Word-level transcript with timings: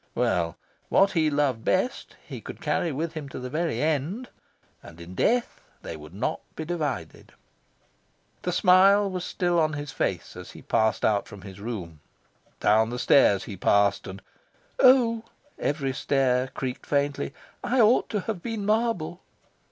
Well, 0.15 0.57
what 0.89 1.11
he 1.11 1.29
loved 1.29 1.63
best 1.63 2.15
he 2.27 2.41
could 2.41 2.59
carry 2.59 2.91
with 2.91 3.13
him 3.13 3.29
to 3.29 3.37
the 3.39 3.51
very 3.51 3.83
end; 3.83 4.29
and 4.81 4.99
in 4.99 5.13
death 5.13 5.61
they 5.83 5.95
would 5.95 6.15
not 6.15 6.41
be 6.55 6.65
divided. 6.65 7.33
The 8.41 8.51
smile 8.51 9.11
was 9.11 9.23
still 9.23 9.59
on 9.59 9.73
his 9.73 9.91
face 9.91 10.35
as 10.35 10.49
he 10.53 10.63
passed 10.63 11.05
out 11.05 11.27
from 11.27 11.41
his 11.43 11.59
room. 11.59 11.99
Down 12.59 12.89
the 12.89 12.97
stairs 12.97 13.43
he 13.43 13.55
passed, 13.57 14.07
and 14.07 14.23
"Oh," 14.79 15.23
every 15.59 15.93
stair 15.93 16.47
creaked 16.47 16.87
faintly, 16.87 17.31
"I 17.63 17.79
ought 17.79 18.09
to 18.09 18.21
have 18.21 18.41
been 18.41 18.65
marble!" 18.65 19.21